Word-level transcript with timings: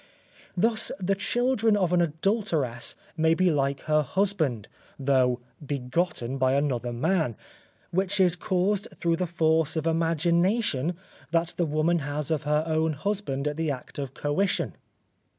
Thus 0.57 0.91
the 0.99 1.13
children 1.13 1.77
of 1.77 1.93
an 1.93 2.01
adulteress 2.01 2.95
may 3.15 3.35
be 3.35 3.51
like 3.51 3.81
her 3.81 4.01
husband, 4.01 4.67
though 4.97 5.41
begotten 5.63 6.39
by 6.39 6.53
another 6.53 6.91
man, 6.91 7.35
which 7.91 8.19
is 8.19 8.35
caused 8.35 8.87
through 8.95 9.17
the 9.17 9.27
force 9.27 9.75
of 9.75 9.85
imagination 9.85 10.97
that 11.29 11.53
the 11.55 11.67
woman 11.67 11.99
has 11.99 12.31
of 12.31 12.41
her 12.49 12.63
own 12.65 12.93
husband 12.93 13.47
at 13.47 13.57
the 13.57 13.69
act 13.69 13.99
of 13.99 14.15
coition. 14.15 14.73